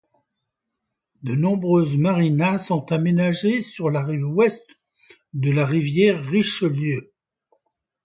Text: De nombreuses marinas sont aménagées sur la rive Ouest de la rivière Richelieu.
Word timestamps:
De 1.21 1.35
nombreuses 1.35 1.95
marinas 1.99 2.57
sont 2.57 2.91
aménagées 2.91 3.61
sur 3.61 3.91
la 3.91 4.01
rive 4.03 4.25
Ouest 4.27 4.65
de 5.35 5.51
la 5.51 5.63
rivière 5.63 6.19
Richelieu. 6.19 7.13